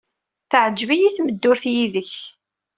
[0.49, 2.13] Teɛjeb-iyi tmeddurt yid-k.